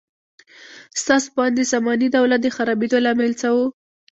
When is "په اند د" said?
1.35-1.61